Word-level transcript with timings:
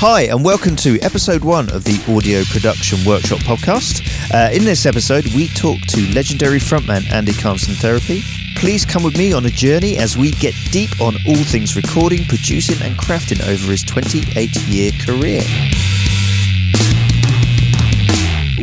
Hi, 0.00 0.22
and 0.30 0.44
welcome 0.44 0.76
to 0.76 0.96
episode 1.00 1.42
one 1.42 1.68
of 1.70 1.82
the 1.82 2.00
Audio 2.06 2.44
Production 2.44 3.04
Workshop 3.04 3.40
podcast. 3.40 4.06
Uh, 4.32 4.48
in 4.52 4.62
this 4.62 4.86
episode, 4.86 5.26
we 5.34 5.48
talk 5.48 5.80
to 5.88 6.00
legendary 6.12 6.60
frontman 6.60 7.10
Andy 7.10 7.32
Cairns 7.32 7.64
from 7.64 7.74
Therapy. 7.74 8.22
Please 8.54 8.84
come 8.84 9.02
with 9.02 9.18
me 9.18 9.32
on 9.32 9.44
a 9.46 9.50
journey 9.50 9.96
as 9.96 10.16
we 10.16 10.30
get 10.30 10.54
deep 10.70 11.00
on 11.00 11.16
all 11.26 11.34
things 11.34 11.74
recording, 11.74 12.24
producing, 12.26 12.80
and 12.86 12.96
crafting 12.96 13.44
over 13.44 13.72
his 13.72 13.82
28 13.82 14.54
year 14.68 14.92
career. 15.04 15.42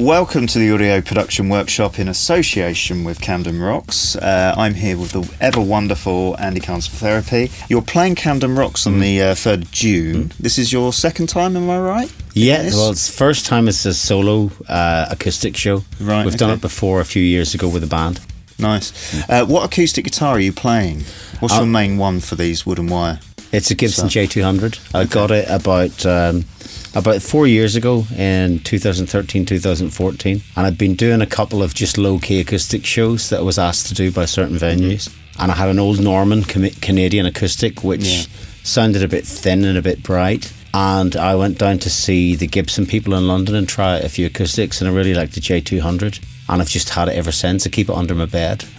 Welcome 0.05 0.45
to 0.47 0.59
the 0.59 0.71
Audio 0.71 1.01
Production 1.01 1.49
Workshop 1.49 1.97
in 1.97 2.07
association 2.07 3.03
with 3.03 3.19
Camden 3.21 3.59
Rocks. 3.59 4.15
Uh, 4.15 4.53
I'm 4.55 4.75
here 4.75 4.99
with 4.99 5.13
the 5.13 5.27
ever 5.41 5.59
wonderful 5.59 6.35
Andy 6.39 6.59
Cairns 6.59 6.85
for 6.85 6.95
Therapy. 6.97 7.49
You're 7.69 7.81
playing 7.81 8.13
Camden 8.13 8.53
Rocks 8.55 8.85
on 8.85 8.99
the 8.99 9.19
uh, 9.19 9.33
3rd 9.33 9.63
of 9.63 9.71
June. 9.71 10.31
This 10.39 10.59
is 10.59 10.71
your 10.71 10.93
second 10.93 11.27
time, 11.29 11.57
am 11.57 11.67
I 11.71 11.79
right? 11.79 12.13
Yeah, 12.35 12.61
Yes. 12.61 12.75
well, 12.75 12.91
it's 12.91 13.09
first 13.09 13.47
time 13.47 13.67
it's 13.67 13.83
a 13.85 13.95
solo 13.95 14.51
uh, 14.69 15.07
acoustic 15.09 15.57
show. 15.57 15.83
Right, 15.99 16.23
We've 16.23 16.37
done 16.37 16.51
it 16.51 16.61
before 16.61 16.99
a 17.01 17.05
few 17.05 17.23
years 17.23 17.55
ago 17.55 17.67
with 17.67 17.83
a 17.83 17.87
band. 17.87 18.19
Nice. 18.59 19.27
Uh, 19.27 19.43
what 19.47 19.65
acoustic 19.65 20.03
guitar 20.05 20.35
are 20.35 20.39
you 20.39 20.53
playing? 20.53 20.99
What's 21.39 21.55
Uh, 21.55 21.61
your 21.61 21.65
main 21.65 21.97
one 21.97 22.19
for 22.19 22.35
these 22.35 22.63
wood 22.63 22.77
and 22.77 22.91
wire? 22.91 23.19
It's 23.51 23.71
a 23.71 23.75
Gibson 23.75 24.07
So- 24.09 24.19
J200. 24.19 24.93
I 24.93 25.05
got 25.05 25.31
it 25.31 25.47
about 25.49 26.05
um, 26.05 26.45
about 26.95 27.21
four 27.21 27.45
years 27.45 27.75
ago 27.75 28.05
in 28.17 28.59
2013, 28.59 29.45
2014, 29.45 30.41
and 30.55 30.65
I'd 30.65 30.77
been 30.77 30.95
doing 30.95 31.21
a 31.21 31.25
couple 31.27 31.61
of 31.61 31.73
just 31.73 31.97
low 31.97 32.19
key 32.19 32.39
acoustic 32.39 32.85
shows 32.85 33.29
that 33.29 33.39
I 33.39 33.43
was 33.43 33.59
asked 33.59 33.87
to 33.87 33.93
do 33.93 34.11
by 34.11 34.25
certain 34.25 34.57
venues. 34.57 35.09
Mm-hmm. 35.09 35.21
And 35.43 35.51
I 35.51 35.55
had 35.55 35.69
an 35.69 35.79
old 35.79 35.99
Norman 35.99 36.43
Canadian 36.43 37.25
acoustic, 37.25 37.83
which 37.83 38.05
Yeah. 38.05 38.23
sounded 38.63 39.03
a 39.03 39.07
bit 39.09 39.25
thin 39.27 39.65
and 39.65 39.77
a 39.77 39.81
bit 39.81 40.01
bright. 40.01 40.51
And 40.73 41.15
I 41.15 41.35
went 41.35 41.57
down 41.57 41.79
to 41.79 41.89
see 41.89 42.35
the 42.35 42.47
Gibson 42.47 42.85
people 42.85 43.13
in 43.15 43.27
London 43.27 43.55
and 43.55 43.67
try 43.67 43.97
a 43.97 44.09
few 44.09 44.25
acoustics, 44.27 44.79
and 44.81 44.89
I 44.89 44.93
really 44.93 45.13
liked 45.13 45.33
the 45.33 45.41
J200. 45.41 46.19
And 46.47 46.61
I've 46.61 46.69
just 46.69 46.89
had 46.89 47.07
it 47.07 47.15
ever 47.15 47.31
since. 47.31 47.65
I 47.65 47.69
keep 47.71 47.89
it 47.89 47.95
under 47.95 48.13
my 48.15 48.25
bed. 48.27 48.63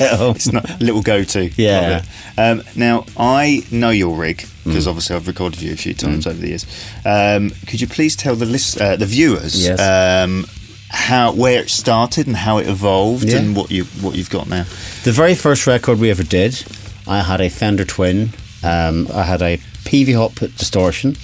It's 0.00 0.50
not 0.52 0.68
a 0.70 0.76
little 0.82 1.02
go-to. 1.02 1.50
Yeah. 1.56 2.04
Um, 2.38 2.62
now 2.74 3.04
I 3.16 3.62
know 3.70 3.90
your 3.90 4.16
rig 4.16 4.38
Mm. 4.60 4.64
because 4.64 4.86
obviously 4.86 5.16
I've 5.16 5.26
recorded 5.26 5.62
you 5.62 5.72
a 5.72 5.76
few 5.76 5.94
times 5.94 6.26
over 6.26 6.36
the 6.38 6.48
years. 6.48 6.66
Um, 7.06 7.48
could 7.66 7.80
you 7.80 7.86
please 7.86 8.14
tell 8.14 8.36
the 8.36 8.44
list, 8.44 8.78
uh, 8.78 8.96
the 8.96 9.06
viewers, 9.06 9.62
Yes. 9.64 9.80
um, 9.80 10.46
how 10.90 11.32
where 11.32 11.62
it 11.62 11.70
started 11.70 12.26
and 12.26 12.36
how 12.36 12.58
it 12.58 12.68
evolved 12.68 13.24
Yeah. 13.24 13.38
and 13.38 13.56
what 13.56 13.70
you 13.70 13.84
what 14.02 14.16
you've 14.16 14.28
got 14.28 14.48
now? 14.50 14.64
The 15.04 15.12
very 15.12 15.34
first 15.34 15.66
record 15.66 15.98
we 15.98 16.10
ever 16.10 16.22
did, 16.22 16.62
I 17.06 17.20
had 17.22 17.40
a 17.40 17.48
Fender 17.48 17.86
Twin. 17.86 18.34
Um, 18.62 19.08
I 19.14 19.22
had 19.22 19.40
a 19.40 19.56
PV 19.84 20.14
hot 20.14 20.34
put 20.34 20.56
distortion. 20.58 21.16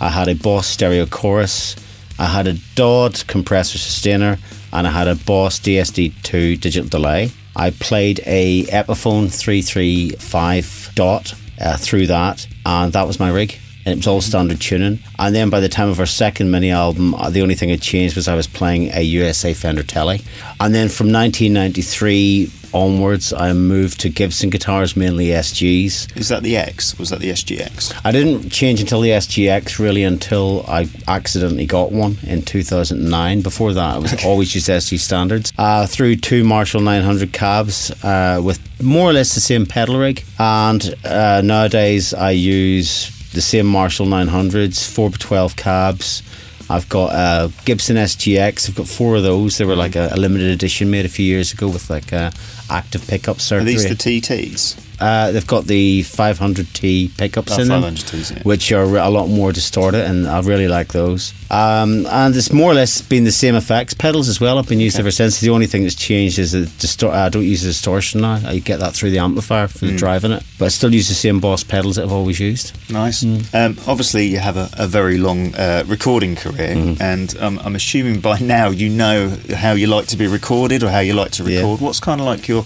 I 0.00 0.08
had 0.08 0.26
a 0.28 0.34
Boss 0.34 0.66
stereo 0.66 1.06
chorus. 1.06 1.76
I 2.18 2.26
had 2.26 2.48
a 2.48 2.54
Dodd 2.74 3.24
compressor 3.28 3.78
sustainer, 3.78 4.38
and 4.72 4.86
I 4.86 4.90
had 4.90 5.08
a 5.08 5.14
Boss 5.14 5.60
DSD2 5.60 6.60
digital 6.60 6.88
delay. 6.88 7.30
I 7.54 7.70
played 7.70 8.20
a 8.24 8.64
Epiphone 8.64 9.32
335 9.32 10.90
dot 10.94 11.34
uh, 11.60 11.76
through 11.76 12.06
that, 12.08 12.46
and 12.64 12.92
that 12.92 13.06
was 13.06 13.20
my 13.20 13.28
rig. 13.28 13.58
And 13.84 13.94
it 13.94 13.96
was 13.96 14.06
all 14.06 14.20
standard 14.20 14.60
tuning. 14.60 15.00
And 15.18 15.34
then 15.34 15.50
by 15.50 15.60
the 15.60 15.68
time 15.68 15.88
of 15.88 15.98
our 15.98 16.06
second 16.06 16.50
mini 16.50 16.70
album, 16.70 17.14
uh, 17.14 17.30
the 17.30 17.42
only 17.42 17.54
thing 17.54 17.70
that 17.70 17.80
changed 17.80 18.16
was 18.16 18.28
I 18.28 18.34
was 18.34 18.46
playing 18.46 18.90
a 18.92 19.02
USA 19.02 19.54
Fender 19.54 19.82
Tele. 19.82 20.20
And 20.60 20.74
then 20.74 20.88
from 20.88 21.12
1993 21.12 22.50
onwards, 22.74 23.32
I 23.32 23.52
moved 23.52 24.00
to 24.00 24.08
Gibson 24.08 24.50
guitars, 24.50 24.96
mainly 24.96 25.26
SGs. 25.26 26.16
Is 26.16 26.28
that 26.28 26.42
the 26.42 26.56
X? 26.56 26.98
Was 26.98 27.10
that 27.10 27.20
the 27.20 27.30
SGX? 27.30 28.00
I 28.04 28.12
didn't 28.12 28.50
change 28.50 28.80
until 28.80 29.00
the 29.00 29.10
SGX 29.10 29.78
really 29.78 30.04
until 30.04 30.64
I 30.66 30.88
accidentally 31.08 31.66
got 31.66 31.92
one 31.92 32.18
in 32.22 32.42
2009. 32.42 33.42
Before 33.42 33.72
that, 33.72 33.96
I 33.96 33.98
was 33.98 34.24
always 34.24 34.54
used 34.54 34.68
SG 34.68 34.98
standards. 34.98 35.52
Uh, 35.58 35.86
through 35.86 36.16
two 36.16 36.44
Marshall 36.44 36.80
900 36.80 37.32
cabs 37.32 37.90
uh, 38.04 38.40
with 38.42 38.60
more 38.82 39.10
or 39.10 39.12
less 39.12 39.34
the 39.34 39.40
same 39.40 39.66
pedal 39.66 39.98
rig. 39.98 40.24
And 40.38 40.94
uh, 41.04 41.42
nowadays, 41.44 42.14
I 42.14 42.30
use 42.30 43.10
the 43.32 43.40
same 43.40 43.66
Marshall 43.66 44.06
900s, 44.06 44.78
4x12 44.94 45.56
cabs. 45.56 46.22
I've 46.70 46.88
got 46.88 47.12
a 47.12 47.52
Gibson 47.64 47.96
SGX. 47.96 48.68
I've 48.68 48.76
got 48.76 48.88
four 48.88 49.16
of 49.16 49.22
those. 49.22 49.58
They 49.58 49.64
were 49.64 49.76
like 49.76 49.96
a, 49.96 50.08
a 50.12 50.16
limited 50.16 50.48
edition 50.48 50.90
made 50.90 51.04
a 51.04 51.08
few 51.08 51.26
years 51.26 51.52
ago 51.52 51.68
with 51.68 51.90
like 51.90 52.12
a 52.12 52.32
active 52.70 53.06
pickup 53.06 53.36
Are 53.36 53.40
circuit. 53.40 53.64
these 53.64 53.88
the 53.88 53.94
TTs? 53.94 54.76
Uh, 55.02 55.32
they've 55.32 55.46
got 55.46 55.64
the 55.64 56.02
500T 56.02 57.16
pickups 57.18 57.58
Oh, 57.58 57.62
in 57.62 57.68
them, 57.68 57.82
500Ts, 57.82 58.36
yeah. 58.36 58.42
which 58.44 58.70
are 58.72 58.84
a 58.96 59.10
lot 59.10 59.26
more 59.28 59.52
distorted, 59.52 60.04
and 60.04 60.26
I 60.28 60.40
really 60.40 60.68
like 60.68 60.92
those. 60.92 61.32
Um, 61.50 62.06
and 62.06 62.34
it's 62.34 62.52
more 62.52 62.70
or 62.70 62.74
less 62.74 63.02
been 63.02 63.24
the 63.24 63.32
same 63.32 63.54
effects 63.54 63.94
pedals 63.94 64.28
as 64.28 64.40
well. 64.40 64.58
I've 64.58 64.68
been 64.68 64.80
used 64.80 64.98
ever 64.98 65.10
since. 65.10 65.40
The 65.40 65.50
only 65.50 65.66
thing 65.66 65.82
that's 65.82 65.94
changed 65.94 66.38
is 66.38 66.52
the 66.52 66.60
distor- 66.80 67.10
I 67.12 67.28
don't 67.28 67.44
use 67.44 67.62
the 67.62 67.68
distortion 67.68 68.20
now. 68.22 68.40
I 68.46 68.58
get 68.60 68.78
that 68.80 68.94
through 68.94 69.10
the 69.10 69.18
amplifier 69.18 69.68
for 69.68 69.86
the 69.86 69.96
driving 69.96 70.32
it, 70.32 70.42
but 70.58 70.66
I 70.66 70.68
still 70.68 70.94
use 70.94 71.08
the 71.08 71.14
same 71.14 71.40
Boss 71.40 71.64
pedals 71.64 71.96
that 71.96 72.04
I've 72.04 72.12
always 72.12 72.38
used. 72.40 72.72
Nice. 72.90 73.24
Mm. 73.24 73.54
Um, 73.54 73.76
obviously, 73.88 74.26
you 74.26 74.38
have 74.38 74.56
a, 74.56 74.68
a 74.78 74.86
very 74.86 75.18
long 75.18 75.54
uh, 75.56 75.82
recording 75.86 76.36
career, 76.36 76.52
Mm-hmm. 76.72 77.02
and 77.02 77.36
um, 77.40 77.58
I'm 77.64 77.74
assuming 77.74 78.20
by 78.20 78.38
now 78.38 78.68
you 78.70 78.88
know 78.88 79.36
how 79.54 79.72
you 79.72 79.86
like 79.88 80.06
to 80.08 80.16
be 80.16 80.26
recorded 80.26 80.82
or 80.84 80.88
how 80.90 81.00
you 81.00 81.12
like 81.14 81.32
to 81.32 81.42
Yeah. 81.44 81.58
record. 81.60 81.80
What's 81.80 82.00
kind 82.00 82.20
of 82.20 82.26
like 82.26 82.46
your 82.48 82.64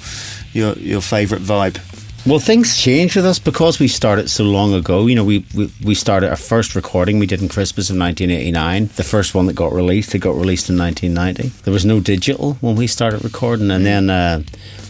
your 0.53 0.75
your 0.75 1.01
favourite 1.01 1.43
vibe? 1.43 1.79
Well, 2.27 2.41
things 2.41 2.77
changed 2.77 3.15
with 3.15 3.25
us 3.25 3.39
because 3.39 3.79
we 3.79 3.87
started 3.87 4.29
so 4.29 4.43
long 4.43 4.75
ago. 4.75 5.07
You 5.07 5.15
know, 5.15 5.23
we, 5.25 5.45
we, 5.55 5.73
we 5.85 5.95
started 5.95 6.29
our 6.29 6.35
first 6.37 6.75
recording 6.75 7.21
we 7.21 7.27
did 7.27 7.41
in 7.41 7.49
Christmas 7.49 7.89
of 7.89 7.97
1989. 7.97 8.91
The 8.97 9.05
first 9.05 9.33
one 9.33 9.47
that 9.47 9.53
got 9.53 9.73
released, 9.73 10.13
it 10.13 10.19
got 10.19 10.35
released 10.35 10.69
in 10.69 10.77
1990. 10.77 11.57
There 11.63 11.73
was 11.73 11.85
no 11.85 12.01
digital 12.01 12.55
when 12.55 12.75
we 12.75 12.89
started 12.89 13.23
recording. 13.23 13.71
And 13.71 13.87
then 13.87 14.11
uh, 14.11 14.43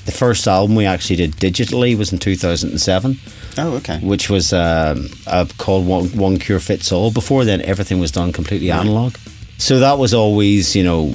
the 0.06 0.12
first 0.12 0.46
album 0.48 0.76
we 0.76 0.86
actually 0.86 1.16
did 1.16 1.32
digitally 1.32 1.94
was 1.96 2.10
in 2.10 2.18
2007, 2.18 3.18
Oh, 3.58 3.74
okay. 3.76 3.98
which 3.98 4.30
was 4.30 4.54
um, 4.54 5.08
uh, 5.26 5.44
called 5.58 5.86
one, 5.86 6.06
one 6.16 6.38
Cure 6.38 6.58
Fits 6.58 6.90
All. 6.90 7.10
Before 7.10 7.44
then, 7.44 7.60
everything 7.60 8.00
was 8.00 8.10
done 8.10 8.32
completely 8.32 8.70
analog. 8.70 9.14
So 9.58 9.78
that 9.80 9.98
was 9.98 10.14
always, 10.14 10.74
you 10.74 10.84
know, 10.84 11.12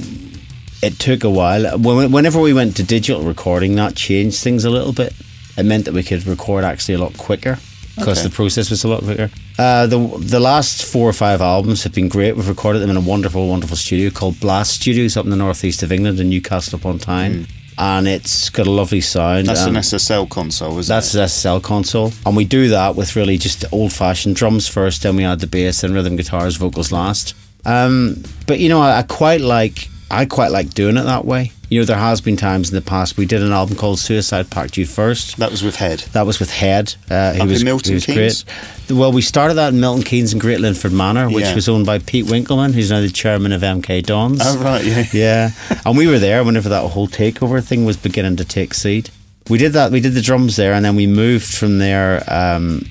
it 0.83 0.99
took 0.99 1.23
a 1.23 1.31
while. 1.31 1.79
When- 1.79 2.11
Whenever 2.11 2.39
we 2.39 2.53
went 2.53 2.75
to 2.77 2.83
digital 2.83 3.23
recording, 3.23 3.73
that 3.77 3.95
changed 3.95 4.39
things 4.43 4.65
a 4.65 4.69
little 4.69 4.93
bit. 4.93 5.15
It 5.57 5.63
meant 5.63 5.85
that 5.85 5.93
we 5.93 6.03
could 6.03 6.25
record 6.25 6.63
actually 6.63 6.95
a 6.95 6.99
lot 6.99 7.17
quicker 7.17 7.57
because 7.95 8.19
Okay. 8.19 8.27
the 8.29 8.33
process 8.33 8.69
was 8.69 8.83
a 8.83 8.87
lot 8.87 9.03
quicker. 9.03 9.29
Uh, 9.59 9.85
the 9.85 9.97
the 10.19 10.39
last 10.39 10.83
four 10.85 11.07
or 11.09 11.13
five 11.13 11.41
albums 11.41 11.83
have 11.83 11.93
been 11.93 12.07
great. 12.09 12.35
We've 12.35 12.47
recorded 12.47 12.79
them 12.79 12.89
in 12.89 12.97
a 12.97 13.01
wonderful, 13.01 13.47
wonderful 13.49 13.75
studio 13.77 14.09
called 14.09 14.39
Blast 14.39 14.73
Studios 14.81 15.17
up 15.17 15.25
in 15.25 15.31
the 15.31 15.37
northeast 15.37 15.83
of 15.83 15.91
England 15.91 16.19
in 16.19 16.29
Newcastle 16.29 16.79
upon 16.79 16.99
Tyne, 16.99 17.47
and 17.77 18.07
it's 18.07 18.49
got 18.49 18.65
a 18.65 18.71
lovely 18.71 19.01
sound. 19.01 19.43
Mm. 19.43 19.47
That's 19.47 19.61
an 19.65 19.75
SSL 19.75 20.29
console, 20.29 20.79
isn't 20.79 20.93
that's 20.95 21.13
it? 21.13 21.17
the 21.17 21.23
SSL 21.25 21.61
console, 21.61 22.11
and 22.25 22.35
we 22.35 22.45
do 22.45 22.69
that 22.69 22.95
with 22.95 23.15
really 23.15 23.37
just 23.37 23.65
old 23.73 23.91
fashioned 23.91 24.35
drums 24.37 24.67
first, 24.67 25.03
then 25.03 25.15
we 25.17 25.25
add 25.25 25.41
the 25.41 25.47
bass, 25.47 25.83
and 25.83 25.93
rhythm 25.93 26.15
guitars, 26.15 26.55
vocals 26.55 26.91
last. 26.93 27.35
Um, 27.65 28.23
but 28.47 28.59
you 28.59 28.69
know, 28.69 28.81
I, 28.81 28.99
I 28.99 29.03
quite 29.03 29.41
like 29.41 29.89
I 30.09 30.25
quite 30.25 30.51
like 30.51 30.73
doing 30.73 30.97
it 30.97 31.03
that 31.03 31.25
way. 31.25 31.51
You 31.71 31.79
know, 31.79 31.85
there 31.85 31.95
has 31.95 32.19
been 32.19 32.35
times 32.35 32.67
in 32.69 32.75
the 32.75 32.81
past 32.81 33.15
we 33.15 33.25
did 33.25 33.41
an 33.41 33.53
album 33.53 33.77
called 33.77 33.97
Suicide 33.97 34.49
Pact 34.49 34.75
You 34.75 34.85
First. 34.85 35.37
That 35.37 35.51
was 35.51 35.63
with 35.63 35.77
Head. 35.77 35.99
That 36.11 36.25
was 36.25 36.37
with 36.37 36.51
Head. 36.51 36.95
Uh, 37.09 37.31
he 37.31 37.47
was, 37.47 37.63
Milton 37.63 37.91
he 37.91 37.93
was 37.93 38.05
Keynes? 38.05 38.43
great. 38.43 38.97
Well, 38.99 39.13
we 39.13 39.21
started 39.21 39.53
that 39.53 39.73
in 39.73 39.79
Milton 39.79 40.03
Keynes 40.03 40.33
in 40.33 40.39
Great 40.39 40.59
Linford 40.59 40.91
Manor, 40.91 41.29
which 41.29 41.45
Yeah. 41.45 41.55
was 41.55 41.69
owned 41.69 41.85
by 41.85 41.99
Pete 41.99 42.25
Winkelman, 42.25 42.73
who's 42.73 42.91
now 42.91 42.99
the 42.99 43.07
chairman 43.09 43.53
of 43.53 43.61
MK 43.63 44.01
Dons. 44.05 44.41
Oh 44.43 44.57
right, 44.61 44.83
yeah. 44.83 45.05
Yeah, 45.13 45.51
and 45.85 45.97
we 45.97 46.07
were 46.07 46.19
there 46.19 46.43
whenever 46.43 46.67
that 46.67 46.89
whole 46.89 47.07
takeover 47.07 47.63
thing 47.65 47.85
was 47.85 47.95
beginning 47.95 48.35
to 48.35 48.43
take 48.43 48.73
seed. 48.73 49.09
We 49.49 49.57
did 49.57 49.71
that. 49.71 49.93
We 49.93 50.01
did 50.01 50.11
the 50.13 50.21
drums 50.21 50.57
there, 50.57 50.73
and 50.73 50.83
then 50.83 50.97
we 50.97 51.07
moved 51.07 51.53
from 51.55 51.79
there 51.79 52.21
um, 52.27 52.85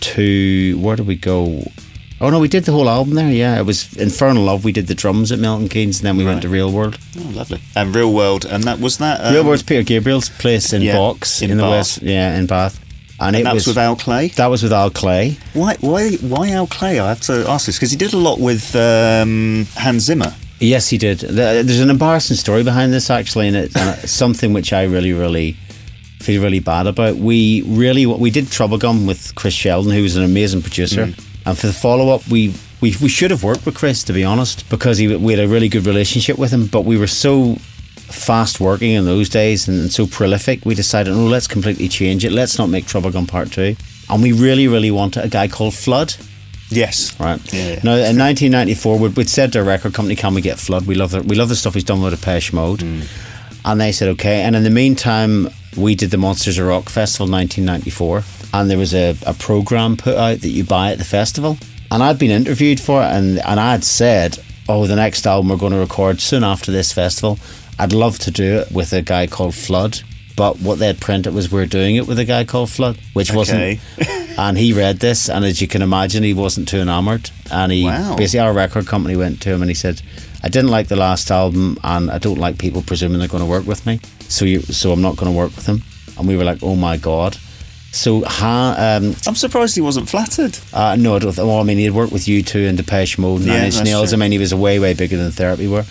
to 0.00 0.76
where 0.80 0.96
did 0.96 1.06
we 1.06 1.14
go? 1.14 1.62
Oh 2.22 2.28
no, 2.28 2.38
we 2.38 2.48
did 2.48 2.64
the 2.64 2.72
whole 2.72 2.88
album 2.88 3.14
there. 3.14 3.30
Yeah, 3.30 3.58
it 3.58 3.64
was 3.64 3.96
Infernal 3.96 4.42
Love. 4.42 4.62
We 4.62 4.72
did 4.72 4.88
the 4.88 4.94
drums 4.94 5.32
at 5.32 5.38
Milton 5.38 5.68
Keynes, 5.68 6.00
and 6.00 6.06
then 6.06 6.18
we 6.18 6.24
went 6.24 6.42
to 6.42 6.50
Real 6.50 6.70
World. 6.70 6.98
Oh, 7.18 7.30
lovely. 7.30 7.62
And 7.74 7.94
Real 7.96 8.12
World, 8.12 8.44
and 8.44 8.64
that 8.64 8.78
was 8.78 8.98
that. 8.98 9.24
Um, 9.24 9.32
Real 9.32 9.44
World's 9.44 9.62
Peter 9.62 9.82
Gabriel's 9.82 10.28
place 10.28 10.74
in 10.74 10.82
yeah, 10.82 10.96
Box 10.96 11.40
in 11.40 11.50
in, 11.50 11.56
the 11.56 11.64
west. 11.64 12.02
Yeah, 12.02 12.38
in 12.38 12.46
Bath. 12.46 12.78
And, 13.18 13.34
And 13.34 13.36
it 13.36 13.44
that 13.44 13.54
was, 13.54 13.66
with 13.66 13.78
Al 13.78 13.96
Clay. 13.96 14.28
that 14.28 14.46
was 14.46 14.62
with 14.62 14.72
Al 14.72 14.90
Clay. 14.90 15.38
Why, 15.54 15.76
why, 15.80 16.10
why 16.16 16.50
Al 16.50 16.66
Clay? 16.66 17.00
I 17.00 17.08
have 17.08 17.20
to 17.22 17.44
ask 17.48 17.66
this 17.66 17.76
because 17.76 17.90
he 17.90 17.96
did 17.96 18.12
a 18.12 18.18
lot 18.18 18.38
with 18.38 18.74
um, 18.76 19.66
Hans 19.76 20.04
Zimmer. 20.04 20.34
Yes, 20.58 20.88
he 20.88 20.98
did. 20.98 21.20
There's 21.20 21.80
an 21.80 21.88
embarrassing 21.88 22.36
story 22.36 22.62
behind 22.64 22.92
this, 22.92 23.08
actually, 23.08 23.48
and 23.48 23.56
it's 23.56 23.76
uh, 23.76 23.96
something 24.06 24.52
which 24.52 24.74
I 24.74 24.84
really, 24.84 25.14
really 25.14 25.52
feel 26.18 26.42
really 26.42 26.60
bad 26.60 26.86
about. 26.86 27.16
We 27.16 27.62
really, 27.62 28.04
we 28.04 28.30
did 28.30 28.50
Trouble 28.50 28.76
Gum 28.76 29.06
with 29.06 29.34
Chris 29.36 29.54
Sheldon, 29.54 29.92
who 29.92 30.02
was 30.02 30.16
an 30.16 30.22
amazing 30.22 30.60
producer, 30.60 31.14
and 31.46 31.56
for 31.58 31.66
the 31.66 31.72
follow 31.72 32.14
up, 32.14 32.26
we. 32.28 32.54
We, 32.82 32.94
we 33.02 33.10
should 33.10 33.30
have 33.30 33.44
worked 33.44 33.66
with 33.66 33.74
Chris, 33.74 34.02
to 34.04 34.14
be 34.14 34.24
honest, 34.24 34.66
because 34.70 34.96
he, 34.96 35.14
we 35.14 35.34
had 35.34 35.44
a 35.44 35.46
really 35.46 35.68
good 35.68 35.84
relationship 35.84 36.38
with 36.38 36.50
him. 36.50 36.66
But 36.66 36.86
we 36.86 36.96
were 36.96 37.06
so 37.06 37.56
fast 37.56 38.58
working 38.58 38.92
in 38.92 39.04
those 39.04 39.28
days 39.28 39.68
and, 39.68 39.78
and 39.78 39.92
so 39.92 40.06
prolific, 40.06 40.64
we 40.64 40.74
decided, 40.74 41.10
no, 41.12 41.26
let's 41.26 41.46
completely 41.46 41.88
change 41.88 42.24
it. 42.24 42.32
Let's 42.32 42.56
not 42.56 42.70
make 42.70 42.86
Trouble 42.86 43.10
Gum 43.10 43.26
Part 43.26 43.52
2. 43.52 43.76
And 44.08 44.22
we 44.22 44.32
really, 44.32 44.66
really 44.66 44.90
wanted 44.90 45.26
a 45.26 45.28
guy 45.28 45.46
called 45.46 45.74
Flood 45.74 46.14
Yes. 46.70 47.18
Right. 47.18 47.40
Yeah. 47.52 47.80
Now, 47.82 47.94
in 47.94 48.16
1994, 48.16 48.98
we'd, 48.98 49.16
we'd 49.16 49.28
said 49.28 49.52
to 49.52 49.58
our 49.58 49.64
record 49.64 49.92
company, 49.92 50.16
"Can 50.16 50.34
we 50.34 50.40
get 50.40 50.58
Flood? 50.58 50.86
We 50.86 50.94
love 50.94 51.10
the 51.10 51.22
we 51.22 51.34
love 51.36 51.48
the 51.48 51.56
stuff 51.56 51.74
he's 51.74 51.84
done 51.84 52.00
with 52.00 52.18
Depeche 52.18 52.52
Mode." 52.52 52.82
Hmm. 52.82 53.00
And 53.64 53.80
they 53.80 53.92
said, 53.92 54.08
"Okay." 54.10 54.42
And 54.42 54.54
in 54.54 54.62
the 54.62 54.70
meantime, 54.70 55.50
we 55.76 55.94
did 55.94 56.10
the 56.10 56.16
Monsters 56.16 56.58
of 56.58 56.66
Rock 56.66 56.88
Festival 56.88 57.30
1994, 57.30 58.20
and 58.52 58.70
there 58.70 58.78
was 58.78 58.94
a, 58.94 59.16
a 59.26 59.34
program 59.34 59.96
put 59.96 60.16
out 60.16 60.40
that 60.40 60.48
you 60.48 60.64
buy 60.64 60.92
at 60.92 60.98
the 60.98 61.04
festival. 61.04 61.58
And 61.92 62.02
I'd 62.02 62.18
been 62.18 62.30
interviewed 62.30 62.78
for 62.80 63.02
it, 63.02 63.06
and 63.06 63.38
and 63.40 63.58
I'd 63.58 63.84
said, 63.84 64.38
"Oh, 64.68 64.86
the 64.86 64.96
next 64.96 65.26
album 65.26 65.50
we're 65.50 65.56
going 65.56 65.72
to 65.72 65.78
record 65.78 66.20
soon 66.20 66.44
after 66.44 66.70
this 66.70 66.92
festival. 66.92 67.38
I'd 67.78 67.92
love 67.92 68.18
to 68.20 68.30
do 68.30 68.58
it 68.60 68.70
with 68.72 68.92
a 68.92 69.02
guy 69.02 69.26
called 69.26 69.54
Flood." 69.54 70.00
But 70.36 70.60
what 70.60 70.78
they 70.78 70.86
had 70.86 71.00
printed 71.00 71.34
was 71.34 71.50
we're 71.52 71.66
doing 71.66 71.96
it 71.96 72.06
with 72.06 72.18
a 72.18 72.24
guy 72.24 72.44
called 72.44 72.70
Flood, 72.70 72.96
which 73.12 73.30
Okay. 73.30 73.36
wasn't 73.36 73.80
and 74.38 74.56
he 74.56 74.72
read 74.72 75.00
this, 75.00 75.28
and 75.28 75.44
as 75.44 75.60
you 75.60 75.66
can 75.68 75.82
imagine, 75.82 76.22
he 76.22 76.32
wasn't 76.32 76.68
too 76.68 76.78
enamoured. 76.78 77.28
And 77.50 77.70
he 77.72 77.84
Wow. 77.84 78.14
basically, 78.16 78.40
our 78.40 78.52
record 78.54 78.86
company 78.86 79.16
went 79.16 79.40
to 79.42 79.50
him 79.50 79.60
and 79.60 79.68
he 79.70 79.74
said, 79.74 80.00
"I 80.44 80.48
didn't 80.48 80.70
like 80.70 80.86
the 80.88 80.96
last 80.96 81.30
album, 81.30 81.76
and 81.82 82.10
I 82.10 82.18
don't 82.18 82.38
like 82.38 82.56
people 82.56 82.82
presuming 82.82 83.18
they're 83.18 83.28
going 83.28 83.42
to 83.42 83.50
work 83.50 83.66
with 83.66 83.84
me. 83.84 83.98
So 84.28 84.44
you, 84.44 84.62
so 84.62 84.92
I'm 84.92 85.02
not 85.02 85.16
going 85.16 85.30
to 85.30 85.36
work 85.36 85.54
with 85.56 85.66
him." 85.66 85.82
And 86.16 86.28
we 86.28 86.36
were 86.36 86.44
like, 86.44 86.62
"Oh 86.62 86.76
my 86.76 86.96
god!" 86.96 87.36
So 87.92 88.22
ha, 88.24 88.74
um, 89.00 89.16
I'm 89.26 89.34
surprised 89.34 89.74
he 89.74 89.80
wasn't 89.80 90.08
flattered. 90.08 90.56
uh, 90.72 90.96
no, 90.98 91.16
I 91.16 91.18
don't. 91.18 91.34
Th- 91.34 91.44
well, 91.46 91.58
I 91.58 91.64
mean, 91.64 91.78
he'd 91.78 91.90
worked 91.90 92.12
with 92.12 92.22
U2 92.26 92.68
and 92.68 92.76
Depeche 92.78 93.18
Mode, 93.18 93.40
and 93.40 93.48
Yeah, 93.50 93.64
Inch 93.64 93.82
Nails. 93.82 94.10
true. 94.10 94.16
I 94.16 94.20
mean, 94.20 94.32
he 94.32 94.38
was 94.38 94.54
way, 94.54 94.78
way 94.78 94.94
bigger 94.94 95.16
than 95.16 95.32
Therapy 95.32 95.66
were. 95.66 95.84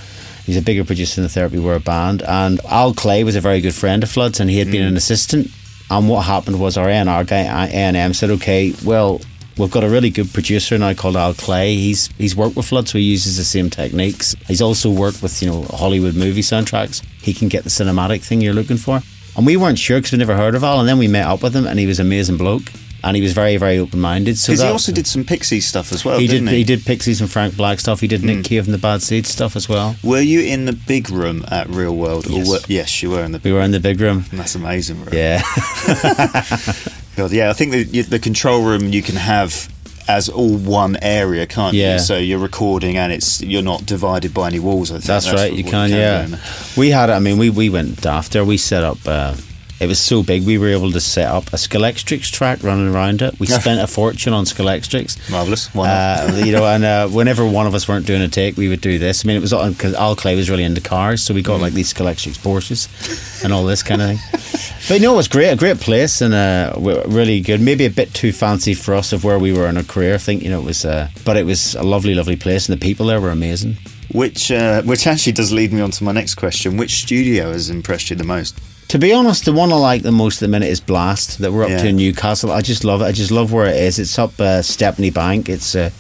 He's 0.45 0.55
a 0.57 0.61
bigger 0.61 0.83
producer 0.85 1.19
than 1.21 1.29
Therapy 1.29 1.59
were 1.59 1.75
a 1.75 1.79
band. 1.79 2.23
And 2.23 2.59
Al 2.69 2.93
Clay 2.93 3.23
was 3.23 3.35
a 3.35 3.41
very 3.41 3.59
good 3.61 3.75
friend 3.75 4.01
of 4.01 4.09
Flood's, 4.09 4.39
and 4.39 4.49
he 4.49 4.59
had 4.59 4.71
been 4.71 4.83
Mm. 4.83 4.89
an 4.89 4.97
assistant. 4.97 5.51
And 5.91 6.07
what 6.07 6.21
happened 6.25 6.59
was 6.59 6.77
our 6.77 6.87
A&R 6.89 7.23
guy, 7.25 7.41
A&M, 7.67 8.13
said, 8.13 8.29
"Okay, 8.31 8.73
well." 8.83 9.21
We've 9.57 9.69
got 9.69 9.83
a 9.83 9.89
really 9.89 10.09
good 10.09 10.31
producer 10.31 10.77
now 10.77 10.93
called 10.93 11.17
Al 11.17 11.33
Clay. 11.33 11.75
He's 11.75 12.07
he's 12.17 12.33
worked 12.33 12.55
with 12.55 12.65
Flood, 12.65 12.87
so 12.87 12.97
he 12.97 13.03
uses 13.03 13.35
the 13.35 13.43
same 13.43 13.69
techniques. 13.69 14.33
He's 14.47 14.61
also 14.61 14.89
worked 14.89 15.21
with 15.21 15.41
you 15.41 15.49
know 15.49 15.63
Hollywood 15.63 16.15
movie 16.15 16.41
soundtracks. 16.43 17.01
He 17.21 17.33
can 17.33 17.49
get 17.49 17.65
the 17.65 17.69
cinematic 17.69 18.21
thing 18.21 18.39
you're 18.39 18.53
looking 18.53 18.77
for. 18.77 19.03
And 19.39 19.45
we 19.45 19.55
weren't 19.55 19.79
sure 19.79 19.99
because 19.99 20.11
we 20.11 20.17
never 20.17 20.35
heard 20.35 20.53
of 20.53 20.65
Al. 20.65 20.81
And 20.81 20.89
then 20.89 20.97
we 20.97 21.07
met 21.07 21.25
up 21.25 21.41
with 21.41 21.55
him, 21.55 21.65
and 21.65 21.79
he 21.79 21.87
was 21.87 21.97
an 21.97 22.07
amazing 22.07 22.35
bloke. 22.35 22.73
And 23.05 23.15
he 23.15 23.21
was 23.21 23.31
very 23.31 23.55
very 23.55 23.77
open 23.77 24.01
minded. 24.01 24.37
So 24.37 24.51
Because 24.51 24.63
he 24.63 24.67
also 24.67 24.91
did 24.91 25.07
some 25.07 25.23
Pixies 25.23 25.65
stuff 25.65 25.93
as 25.93 26.03
well, 26.03 26.19
he 26.19 26.27
did. 26.27 26.41
he? 26.41 26.57
He 26.57 26.63
did 26.65 26.83
Pixies 26.85 27.21
and 27.21 27.31
Frank 27.31 27.55
Black 27.55 27.79
stuff. 27.79 28.01
He 28.01 28.07
did 28.07 28.21
Nick 28.21 28.39
hmm. 28.39 28.41
Cave 28.41 28.65
and 28.65 28.73
the 28.73 28.77
Bad 28.77 29.01
Seed 29.01 29.25
stuff 29.25 29.55
as 29.55 29.69
well. 29.69 29.95
Were 30.03 30.19
you 30.19 30.41
in 30.41 30.65
the 30.65 30.73
big 30.73 31.09
room 31.09 31.45
at 31.49 31.69
Real 31.69 31.95
World? 31.95 32.27
Yes. 32.27 32.49
Or 32.49 32.51
were, 32.51 32.59
yes, 32.67 33.01
you 33.01 33.11
were 33.11 33.23
in 33.23 33.31
the 33.31 33.39
We 33.41 33.53
were 33.53 33.61
in 33.61 33.71
the 33.71 33.79
big 33.79 34.01
room. 34.01 34.25
That's 34.33 34.55
amazing, 34.55 35.05
bro. 35.05 35.13
Yeah, 35.13 35.41
God, 37.15 37.31
yeah, 37.31 37.49
I 37.49 37.53
think 37.53 37.71
the, 37.71 38.01
the 38.01 38.19
control 38.19 38.65
room 38.65 38.89
you 38.89 39.01
can 39.01 39.15
have 39.15 39.69
as 40.09 40.27
all 40.27 40.57
one 40.57 40.97
area, 41.01 41.45
can't 41.45 41.73
Yeah. 41.75 41.93
you? 41.93 41.99
So 41.99 42.17
you're 42.17 42.39
recording 42.39 42.97
and 42.97 43.13
it's 43.13 43.41
you're 43.41 43.61
not 43.73 43.85
divided 43.85 44.33
by 44.33 44.47
any 44.47 44.59
walls. 44.59 44.89
I 44.91 44.95
think 44.95 45.05
that's, 45.05 45.31
right. 45.31 45.53
You 45.53 45.63
can. 45.63 45.89
do 45.89 45.95
Yeah, 45.95 46.27
we 46.75 46.89
had. 46.89 47.09
I 47.09 47.19
mean, 47.19 47.37
we 47.37 47.49
we 47.51 47.69
went 47.69 48.05
after 48.05 48.43
we 48.43 48.57
set 48.57 48.83
up. 48.83 48.97
Uh, 49.05 49.33
it 49.79 49.87
was 49.87 49.99
so 49.99 50.23
big 50.23 50.45
we 50.45 50.57
were 50.57 50.67
able 50.67 50.91
to 50.91 50.99
set 50.99 51.27
up 51.27 51.47
a 51.47 51.55
Scalextric 51.55 52.29
track 52.31 52.63
running 52.63 52.93
around 52.93 53.21
it. 53.21 53.39
We 53.39 53.47
spent 53.47 53.81
a 53.81 53.87
fortune 53.87 54.33
on 54.33 54.45
Scalextric. 54.45 55.31
Marvelous. 55.31 55.73
Uh, 55.75 56.41
you 56.45 56.51
know, 56.51 56.65
and 56.65 56.83
uh, 56.83 57.07
whenever 57.07 57.45
one 57.47 57.65
of 57.65 57.73
us 57.73 57.87
weren't 57.87 58.05
doing 58.05 58.21
a 58.21 58.27
take, 58.27 58.57
we 58.57 58.67
would 58.67 58.81
do 58.81 58.99
this. 58.99 59.23
I 59.23 59.27
mean, 59.27 59.37
it 59.37 59.41
was 59.41 59.51
because 59.51 59.93
Al 59.93 60.15
Clay 60.15 60.35
was 60.35 60.49
really 60.49 60.63
into 60.63 60.81
cars, 60.81 61.23
so 61.23 61.33
we 61.33 61.41
got 61.41 61.61
like 61.61 61.73
these 61.73 61.93
Scalextric 61.93 62.37
Porsches 62.39 63.43
and 63.43 63.53
all 63.53 63.63
this 63.63 63.81
kind 63.83 64.01
of 64.01 64.07
thing. 64.09 64.19
But 64.87 64.95
you 65.01 65.07
know, 65.07 65.13
it 65.13 65.17
was 65.17 65.27
great, 65.27 65.49
a 65.49 65.55
great 65.55 65.79
place, 65.79 66.21
and 66.21 66.33
uh, 66.33 66.73
really 67.07 67.39
good. 67.41 67.61
Maybe 67.61 67.85
a 67.85 67.89
bit 67.89 68.13
too 68.13 68.31
fancy 68.33 68.73
for 68.73 68.95
us 68.95 69.13
of 69.13 69.23
where 69.23 69.39
we 69.39 69.53
were 69.53 69.67
in 69.67 69.77
our 69.77 69.83
career. 69.83 70.15
I 70.15 70.17
think 70.17 70.43
you 70.43 70.49
know 70.49 70.59
it 70.59 70.65
was, 70.65 70.83
uh, 70.83 71.09
but 71.25 71.37
it 71.37 71.45
was 71.45 71.75
a 71.75 71.83
lovely, 71.83 72.15
lovely 72.15 72.35
place, 72.35 72.67
and 72.67 72.79
the 72.79 72.83
people 72.83 73.05
there 73.07 73.21
were 73.21 73.29
amazing. 73.31 73.77
which 74.11 74.51
uh, 74.51 74.81
which 74.83 75.07
actually 75.07 75.33
does 75.33 75.51
lead 75.51 75.71
me 75.71 75.81
on 75.81 75.91
to 75.91 76.03
my 76.03 76.11
next 76.11 76.35
question. 76.35 76.75
Which 76.77 77.01
studio 77.03 77.51
has 77.51 77.69
impressed 77.69 78.09
you 78.09 78.15
the 78.15 78.23
most? 78.23 78.59
To 78.89 78.97
be 78.97 79.13
honest, 79.13 79.45
the 79.45 79.53
one 79.53 79.71
I 79.71 79.75
like 79.75 80.01
the 80.01 80.11
most 80.11 80.37
at 80.37 80.47
the 80.47 80.47
minute 80.47 80.69
is 80.69 80.79
Blast 80.79 81.37
that 81.39 81.53
we're 81.53 81.63
up 81.63 81.69
Yeah. 81.69 81.77
to 81.83 81.87
in 81.89 81.95
Newcastle. 81.97 82.51
I 82.51 82.61
just 82.61 82.83
love 82.83 83.01
it. 83.01 83.05
I 83.05 83.11
just 83.11 83.29
love 83.29 83.53
where 83.53 83.67
it 83.67 83.75
is. 83.77 83.99
It's 83.99 84.17
up 84.17 84.39
uh, 84.39 84.63
Stepney 84.63 85.11
Bank. 85.11 85.47
It's 85.47 85.75
uh, 85.75 85.91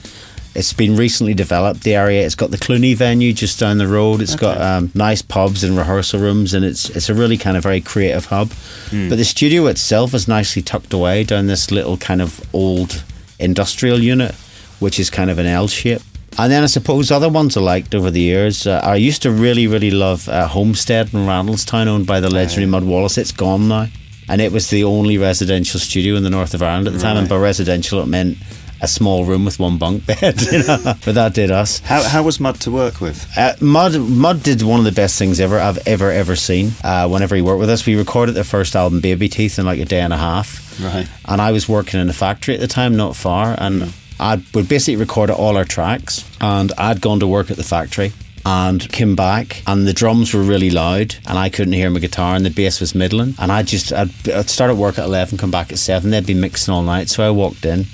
it's 0.55 0.73
been 0.73 0.95
recently 0.95 1.35
developed. 1.35 1.83
The 1.83 1.93
area. 1.93 2.25
It's 2.25 2.33
got 2.33 2.49
the 2.49 2.57
Cluny 2.57 2.95
venue 2.95 3.31
just 3.31 3.59
down 3.59 3.77
the 3.77 3.87
road. 3.87 4.21
It's 4.23 4.35
got 4.35 4.59
um, 4.59 4.91
nice 4.95 5.21
pubs 5.21 5.63
and 5.63 5.77
rehearsal 5.77 6.19
rooms, 6.19 6.55
and 6.55 6.65
it's 6.65 6.89
it's 6.89 7.09
a 7.09 7.13
really 7.13 7.37
kind 7.37 7.55
of 7.57 7.61
very 7.61 7.79
creative 7.79 8.25
hub. 8.25 8.49
But 8.89 9.17
the 9.17 9.23
studio 9.25 9.67
itself 9.67 10.15
is 10.15 10.27
nicely 10.27 10.63
tucked 10.63 10.91
away 10.91 11.23
down 11.23 11.45
this 11.45 11.69
little 11.69 11.95
kind 11.95 12.23
of 12.23 12.41
old 12.55 13.03
industrial 13.37 13.99
unit, 13.99 14.33
which 14.79 14.99
is 14.99 15.11
kind 15.11 15.29
of 15.29 15.37
an 15.37 15.45
L 15.45 15.67
shape. 15.67 16.01
And 16.39 16.49
then 16.49 16.63
I 16.63 16.67
suppose 16.67 17.11
other 17.11 17.27
ones 17.27 17.57
I 17.57 17.61
liked 17.61 17.93
over 17.93 18.09
the 18.09 18.21
years. 18.21 18.65
Uh, 18.65 18.79
I 18.81 18.95
used 18.95 19.21
to 19.23 19.29
really, 19.29 19.67
really 19.67 19.91
love 19.91 20.29
uh, 20.29 20.47
Homestead 20.47 21.13
in 21.13 21.19
Randallstown, 21.25 21.87
owned 21.87 22.07
by 22.07 22.21
the 22.21 22.29
legendary 22.29 22.65
Mud 22.65 22.85
Wallace. 22.85 23.17
It's 23.17 23.33
gone 23.33 23.67
now, 23.67 23.87
and 24.29 24.39
it 24.39 24.53
was 24.53 24.69
the 24.69 24.85
only 24.85 25.17
residential 25.17 25.81
studio 25.81 26.15
in 26.15 26.23
the 26.23 26.29
north 26.29 26.53
of 26.53 26.63
Ireland 26.63 26.87
at 26.87 26.93
the 26.93 26.99
time. 26.99 27.17
And 27.17 27.27
by 27.27 27.35
residential, 27.35 27.99
it 27.99 28.05
meant 28.05 28.37
a 28.79 28.87
small 28.87 29.25
room 29.25 29.43
with 29.43 29.59
one 29.59 29.77
bunk 29.77 30.05
bed. 30.05 30.41
You 30.49 30.63
know? 30.63 30.95
but 31.03 31.15
that 31.15 31.33
did 31.33 31.51
us. 31.51 31.79
How 31.79 32.01
how 32.03 32.23
was 32.23 32.39
Mud 32.39 32.55
to 32.61 32.71
work 32.71 33.01
with? 33.01 33.27
Uh, 33.37 33.55
Mud 33.59 33.99
Mud 33.99 34.41
did 34.41 34.61
one 34.61 34.79
of 34.79 34.85
the 34.85 34.93
best 34.93 35.19
things 35.19 35.41
ever 35.41 35.59
I've 35.59 35.85
ever 35.85 36.09
ever 36.09 36.37
seen. 36.37 36.71
Uh, 36.85 37.09
whenever 37.09 37.35
he 37.35 37.41
worked 37.41 37.59
with 37.59 37.69
us, 37.69 37.85
we 37.85 37.97
recorded 37.97 38.35
the 38.35 38.45
first 38.45 38.77
album, 38.77 39.01
Baby 39.01 39.27
Teeth, 39.27 39.59
in 39.59 39.65
like 39.65 39.81
a 39.81 39.85
day 39.85 39.99
and 39.99 40.13
a 40.13 40.17
half. 40.17 40.79
Right. 40.81 41.09
And 41.25 41.41
I 41.41 41.51
was 41.51 41.67
working 41.67 41.99
in 41.99 42.07
a 42.09 42.13
factory 42.13 42.53
at 42.53 42.61
the 42.61 42.67
time, 42.67 42.95
not 42.95 43.17
far, 43.17 43.55
and 43.57 43.93
I 44.19 44.41
would 44.53 44.67
basically 44.67 44.97
record 44.97 45.29
all 45.29 45.57
our 45.57 45.65
tracks. 45.65 46.29
And 46.41 46.71
I'd 46.77 47.01
gone 47.01 47.19
to 47.19 47.27
work 47.27 47.51
at 47.51 47.57
the 47.57 47.63
factory. 47.63 48.11
And 48.45 48.89
came 48.91 49.15
back, 49.17 49.61
and 49.67 49.85
the 49.85 49.93
drums 49.93 50.33
were 50.33 50.41
really 50.41 50.71
loud, 50.71 51.13
and 51.27 51.37
I 51.37 51.49
couldn't 51.49 51.73
hear 51.73 51.89
my 51.89 51.99
guitar, 51.99 52.35
and 52.35 52.45
the 52.45 52.49
bass 52.49 52.79
was 52.79 52.95
middling. 52.95 53.35
And 53.37 53.51
I 53.51 53.63
just, 53.63 53.91
I'd, 53.91 54.09
I'd 54.29 54.49
start 54.49 54.71
at 54.71 54.77
work 54.77 54.97
at 54.97 55.05
eleven, 55.05 55.37
come 55.37 55.51
back 55.51 55.73
at 55.73 55.77
seven. 55.77 56.09
They'd 56.09 56.25
be 56.25 56.33
mixing 56.33 56.73
all 56.73 56.81
night, 56.81 57.09
so 57.09 57.27
I 57.27 57.31
walked 57.31 57.65
in, 57.65 57.85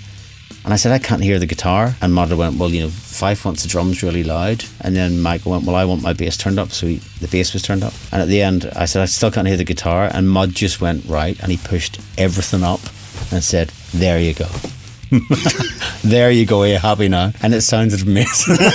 and 0.66 0.74
I 0.74 0.78
said, 0.78 0.92
I 0.92 1.00
can't 1.00 1.22
hear 1.24 1.38
the 1.38 1.46
guitar. 1.46 1.96
And 2.02 2.14
Mother 2.14 2.36
went, 2.36 2.58
Well, 2.58 2.70
you 2.70 2.82
know, 2.82 2.88
Fyfe 2.90 3.46
wants 3.46 3.62
the 3.62 3.70
drums 3.70 4.02
really 4.02 4.24
loud. 4.24 4.66
And 4.82 4.96
then 4.96 5.22
Michael 5.22 5.52
went, 5.52 5.64
Well, 5.64 5.76
I 5.76 5.86
want 5.86 6.02
my 6.02 6.14
bass 6.14 6.38
turned 6.38 6.58
up. 6.58 6.72
So 6.72 6.88
he, 6.88 6.98
the 7.22 7.28
bass 7.28 7.54
was 7.54 7.62
turned 7.62 7.84
up. 7.84 7.94
And 8.12 8.22
at 8.22 8.28
the 8.28 8.42
end, 8.42 8.72
I 8.76 8.86
said, 8.86 9.04
I 9.04 9.06
still 9.06 9.30
can't 9.30 9.48
hear 9.48 9.58
the 9.58 9.64
guitar. 9.64 10.10
And 10.12 10.28
Mud 10.28 10.56
just 10.56 10.82
went, 10.82 11.06
Right. 11.06 11.40
And 11.40 11.52
he 11.52 11.58
pushed 11.58 12.00
everything 12.18 12.64
up 12.64 12.82
and 13.32 13.44
said, 13.44 13.70
There 13.94 14.20
you 14.20 14.34
go. 14.34 14.48
there 16.04 16.32
you 16.32 16.46
go, 16.46 16.64
you're 16.64 16.74
you 16.74 16.80
happy 16.80 17.08
now? 17.08 17.32
And 17.42 17.54
it 17.54 17.62
sounded 17.62 18.02
amazing. 18.02 18.58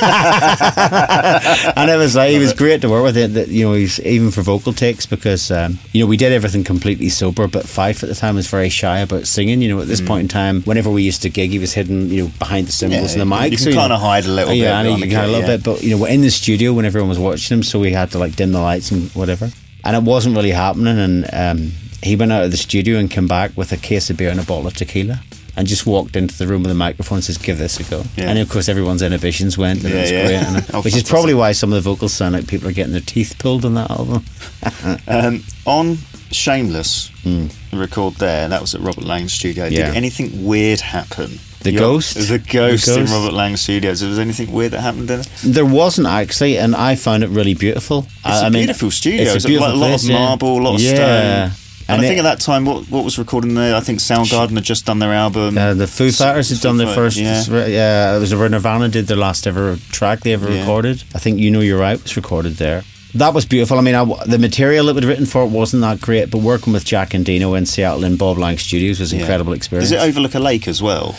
and 1.76 1.90
it 1.90 1.96
was 1.96 2.16
like, 2.16 2.30
he 2.30 2.38
was 2.38 2.52
great 2.52 2.80
to 2.82 2.88
work 2.88 3.02
with. 3.04 3.16
It, 3.16 3.34
that 3.34 3.48
you 3.48 3.66
know, 3.66 3.74
he's 3.74 4.00
even 4.00 4.30
for 4.30 4.42
vocal 4.42 4.72
takes 4.72 5.06
because 5.06 5.50
um, 5.50 5.78
you 5.92 6.02
know 6.02 6.06
we 6.08 6.16
did 6.16 6.32
everything 6.32 6.64
completely 6.64 7.08
sober. 7.08 7.48
But 7.48 7.64
Fyfe 7.64 8.02
at 8.02 8.08
the 8.08 8.14
time 8.14 8.36
was 8.36 8.46
very 8.48 8.68
shy 8.68 9.00
about 9.00 9.26
singing. 9.26 9.60
You 9.62 9.68
know, 9.74 9.80
at 9.80 9.88
this 9.88 10.00
point 10.00 10.22
in 10.22 10.28
time, 10.28 10.62
whenever 10.62 10.90
we 10.90 11.02
used 11.02 11.22
to 11.22 11.30
gig, 11.30 11.50
he 11.50 11.58
was 11.58 11.72
hidden, 11.72 12.08
you 12.10 12.24
know, 12.24 12.30
behind 12.38 12.66
the 12.68 12.72
cymbals 12.72 13.14
Yeah, 13.14 13.22
and 13.22 13.32
the 13.32 13.36
mic. 13.36 13.52
you 13.52 13.58
so, 13.58 13.70
know- 13.70 13.76
kinda 13.80 13.98
hide 13.98 14.24
a 14.24 14.28
little 14.28 14.54
yeah, 14.54 14.64
bit 14.64 14.72
and 14.72 14.88
on 14.88 14.98
you 14.98 15.04
the 15.04 15.10
can 15.10 15.16
hide 15.16 15.24
a 15.24 15.32
little 15.32 15.48
yeah. 15.48 15.56
bit. 15.56 15.64
But 15.64 15.82
you 15.82 15.90
know, 15.90 16.02
we're 16.02 16.08
in 16.10 16.20
the 16.20 16.30
studio 16.30 16.72
when 16.72 16.84
everyone 16.84 17.08
was 17.08 17.18
watching 17.18 17.58
him, 17.58 17.62
so 17.62 17.78
we 17.78 17.92
had 17.92 18.10
to 18.12 18.18
like 18.18 18.36
dim 18.36 18.52
the 18.52 18.60
lights 18.60 18.90
and 18.90 19.10
whatever. 19.12 19.50
And 19.84 19.96
it 19.96 20.02
wasn't 20.02 20.36
really 20.36 20.50
happening. 20.50 20.98
And 20.98 21.26
um, 21.32 21.72
he 22.02 22.16
went 22.16 22.32
out 22.32 22.44
of 22.44 22.50
the 22.50 22.56
studio 22.56 22.98
and 22.98 23.10
came 23.10 23.26
back 23.26 23.56
with 23.56 23.72
a 23.72 23.76
case 23.76 24.10
of 24.10 24.16
beer 24.16 24.30
and 24.30 24.40
a 24.40 24.44
bottle 24.44 24.66
of 24.66 24.74
tequila. 24.74 25.20
And 25.60 25.68
just 25.68 25.86
walked 25.86 26.16
into 26.16 26.36
the 26.36 26.46
room 26.46 26.62
with 26.62 26.72
a 26.72 26.74
microphone 26.74 27.16
and 27.18 27.24
says, 27.24 27.38
"Give 27.38 27.56
this 27.58 27.78
a 27.78 27.84
go." 27.84 28.02
Yeah. 28.16 28.30
And 28.30 28.38
of 28.38 28.48
course, 28.48 28.68
everyone's 28.68 29.02
inhibitions 29.02 29.56
went, 29.58 29.84
and 29.84 29.92
Yeah, 29.92 29.98
it 29.98 30.00
was 30.02 30.10
yeah. 30.10 30.26
great. 30.26 30.42
And, 30.62 30.66
Oh, 30.74 30.82
which 30.82 30.96
is 30.96 31.02
probably 31.04 31.34
why 31.34 31.52
some 31.52 31.70
of 31.72 31.74
the 31.74 31.88
vocals 31.88 32.12
sound 32.14 32.34
like 32.34 32.46
people 32.48 32.68
are 32.68 32.72
getting 32.72 32.92
their 32.92 33.00
teeth 33.02 33.36
pulled 33.38 33.64
on 33.64 33.74
that 33.74 33.90
album. 33.90 34.24
Um, 35.06 35.44
on 35.66 35.98
Shameless, 36.32 37.10
the 37.24 37.50
record 37.72 38.14
there, 38.14 38.48
that 38.48 38.60
was 38.60 38.74
at 38.74 38.80
Robert 38.80 39.04
Lang's 39.04 39.32
studio. 39.32 39.64
Yeah. 39.66 39.86
Did 39.88 39.96
anything 39.96 40.44
weird 40.44 40.80
happen? 40.80 41.40
The 41.60 41.72
Your- 41.72 41.80
ghost? 41.80 42.14
The 42.28 42.38
ghost 42.38 42.86
The 42.86 43.00
in? 43.00 43.06
Robert 43.06 43.34
Lang's 43.34 43.60
studios. 43.60 44.02
Was 44.02 44.16
there 44.16 44.24
anything 44.24 44.50
weird 44.52 44.70
that 44.72 44.80
happened 44.80 45.08
there? 45.08 45.22
There 45.44 45.66
wasn't 45.66 46.06
actually, 46.06 46.56
and 46.56 46.74
I 46.74 46.94
found 46.94 47.22
it 47.24 47.28
really 47.30 47.54
beautiful. 47.54 48.06
It's 48.24 48.42
a 48.42 48.46
a 48.46 48.50
beautiful 48.50 48.90
studio. 48.90 49.22
It's 49.22 49.34
It's 49.36 49.44
a 49.44 49.48
a, 49.48 49.50
beautiful 49.50 49.74
a 49.74 49.76
lot 49.76 49.88
place, 49.88 50.04
of 50.04 50.10
marble, 50.12 50.58
a 50.58 50.62
lot 50.62 50.74
of 50.76 50.80
yeah. 50.80 51.50
stone. 51.50 51.56
And, 51.90 51.96
And 51.98 52.02
I 52.04 52.08
think 52.08 52.16
it- 52.18 52.24
at 52.26 52.38
that 52.38 52.40
time, 52.40 52.64
what 52.64 52.88
what 52.90 53.04
was 53.04 53.18
recording 53.18 53.54
there? 53.54 53.74
I 53.74 53.80
think 53.80 53.98
Soundgarden 54.00 54.54
had 54.54 54.64
just 54.64 54.86
done 54.86 54.98
their 54.98 55.12
album. 55.12 55.56
Uh, 55.58 55.74
the 55.74 55.86
Foo 55.86 56.10
Fighters 56.12 56.48
had 56.50 56.58
Foo 56.58 56.68
done 56.68 56.76
their 56.76 56.94
first. 56.94 57.16
yeah. 57.16 57.42
Yeah, 57.66 58.16
it 58.16 58.20
was 58.20 58.34
where 58.34 58.48
Nirvana 58.48 58.88
did 58.88 59.06
their 59.06 59.16
last 59.16 59.46
ever 59.46 59.76
track 59.90 60.20
they 60.20 60.32
ever 60.32 60.50
Yeah. 60.50 60.60
recorded. 60.60 61.02
I 61.14 61.18
think 61.18 61.38
"You 61.40 61.50
Know 61.50 61.60
You're 61.60 61.78
Right" 61.78 62.02
was 62.02 62.16
recorded 62.16 62.56
there. 62.58 62.84
That 63.14 63.34
was 63.34 63.44
beautiful. 63.44 63.78
I 63.78 63.80
mean, 63.80 63.94
I, 63.94 64.04
the 64.26 64.38
material 64.38 64.86
that 64.86 64.94
was 64.94 65.04
written 65.06 65.26
for 65.26 65.42
it 65.42 65.48
wasn't 65.50 65.82
that 65.82 66.00
great, 66.00 66.30
but 66.30 66.38
working 66.38 66.72
with 66.72 66.84
Jack 66.84 67.10
Endino 67.10 67.56
in 67.58 67.66
Seattle 67.66 68.04
in 68.04 68.16
Bob 68.16 68.38
Lang 68.38 68.56
Studios 68.58 69.00
was 69.00 69.12
an 69.12 69.18
Yeah. 69.18 69.24
incredible 69.24 69.52
experience. 69.52 69.90
Does 69.90 70.00
it 70.02 70.06
overlook 70.08 70.34
a 70.34 70.38
lake 70.40 70.68
as 70.68 70.80
well? 70.82 71.16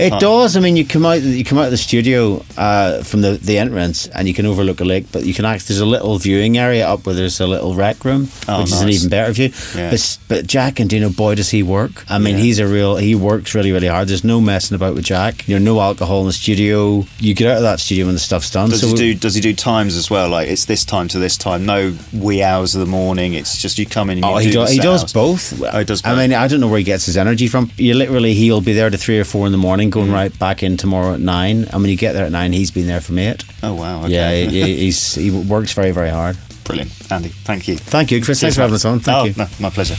It 0.00 0.18
does. 0.20 0.56
I 0.56 0.60
mean, 0.60 0.76
you 0.76 0.84
come 0.86 1.04
out 1.04 1.20
you 1.22 1.44
come 1.44 1.58
out 1.58 1.66
of 1.66 1.70
the 1.70 1.76
studio 1.76 2.44
uh, 2.56 3.02
from 3.02 3.20
the, 3.22 3.32
the 3.32 3.58
entrance, 3.58 4.06
and 4.08 4.26
you 4.26 4.34
can 4.34 4.46
overlook 4.46 4.80
a 4.80 4.84
lake. 4.84 5.06
But 5.12 5.24
you 5.24 5.34
can 5.34 5.44
actually 5.44 5.74
there's 5.74 5.80
a 5.80 5.86
little 5.86 6.16
viewing 6.18 6.56
area 6.58 6.86
up 6.88 7.04
where 7.06 7.14
there's 7.14 7.40
a 7.40 7.46
little 7.46 7.74
rec 7.74 8.04
room, 8.04 8.28
Oh, 8.48 8.60
which 8.62 8.72
is 8.72 8.80
an 8.80 8.88
even 8.88 9.08
better 9.10 9.32
view. 9.32 9.50
Yeah. 9.76 9.90
But, 9.90 10.18
but 10.28 10.46
Jack 10.46 10.74
Endino, 10.76 11.14
boy, 11.14 11.34
does 11.34 11.50
he 11.50 11.62
work! 11.62 12.04
I 12.08 12.18
mean, 12.18 12.36
Yeah. 12.36 12.42
he's 12.44 12.58
a 12.58 12.66
real 12.66 12.96
he 12.96 13.14
works 13.14 13.54
really 13.54 13.72
really 13.72 13.88
hard. 13.88 14.08
There's 14.08 14.24
no 14.24 14.40
messing 14.40 14.74
about 14.74 14.94
with 14.94 15.04
Jack. 15.04 15.46
You 15.48 15.58
know, 15.58 15.74
no 15.74 15.80
alcohol 15.80 16.20
in 16.20 16.26
the 16.26 16.32
studio. 16.32 17.06
You 17.18 17.34
get 17.34 17.50
out 17.50 17.56
of 17.58 17.62
that 17.64 17.80
studio 17.80 18.06
when 18.06 18.14
the 18.14 18.20
stuff's 18.20 18.50
done. 18.50 18.70
Does 18.70 18.80
so 18.80 18.88
he 18.88 18.94
do? 18.94 19.14
Does 19.14 19.34
he 19.34 19.40
do 19.40 19.52
times 19.54 19.96
as 19.96 20.10
well? 20.10 20.28
Like 20.30 20.48
it's 20.48 20.64
this 20.64 20.84
time 20.84 21.08
to 21.08 21.18
this 21.18 21.33
time. 21.36 21.66
No 21.66 21.96
wee 22.12 22.42
hours 22.42 22.74
of 22.74 22.80
the 22.80 22.86
morning. 22.86 23.34
It's 23.34 23.60
just 23.60 23.78
you 23.78 23.86
come 23.86 24.10
in. 24.10 24.18
and 24.18 24.26
you 24.26 24.32
Oh, 24.32 24.36
he, 24.38 24.50
do 24.50 24.64
he 24.64 24.78
does 24.78 25.12
both. 25.12 25.62
Oh, 25.62 25.78
he 25.78 25.84
does 25.84 26.04
I 26.04 26.14
mean, 26.14 26.32
I 26.32 26.48
don't 26.48 26.60
know 26.60 26.68
where 26.68 26.78
he 26.78 26.84
gets 26.84 27.06
his 27.06 27.16
energy 27.16 27.48
from. 27.48 27.70
You 27.76 27.94
literally, 27.94 28.34
he'll 28.34 28.60
be 28.60 28.72
there 28.72 28.90
to 28.90 28.98
three 28.98 29.18
or 29.18 29.24
four 29.24 29.46
in 29.46 29.52
the 29.52 29.58
morning, 29.58 29.90
going 29.90 30.08
Mm. 30.10 30.14
right 30.14 30.38
back 30.38 30.62
in 30.62 30.76
tomorrow 30.76 31.14
at 31.14 31.20
nine. 31.20 31.64
And 31.64 31.82
when 31.82 31.90
you 31.90 31.96
get 31.96 32.12
there 32.12 32.26
at 32.26 32.32
nine, 32.32 32.52
he's 32.52 32.70
been 32.70 32.86
there 32.86 33.00
from 33.00 33.18
eight. 33.18 33.44
Oh 33.62 33.74
wow. 33.74 34.04
Okay. 34.04 34.44
Yeah, 34.44 34.50
he, 34.66 34.76
he's 34.76 35.14
he 35.24 35.30
works 35.30 35.72
very 35.72 35.90
very 35.92 36.10
hard. 36.10 36.36
Brilliant, 36.64 36.92
Andy. 37.12 37.28
Thank 37.28 37.68
you. 37.68 37.76
Thank 37.76 38.10
you, 38.10 38.22
Chris. 38.22 38.40
Thanks 38.40 38.56
for 38.56 38.62
having 38.62 38.74
us 38.74 38.84
on. 38.86 39.00
Thank 39.00 39.18
oh, 39.18 39.24
you. 39.24 39.34
No, 39.36 39.46
my 39.60 39.70
pleasure. 39.70 39.96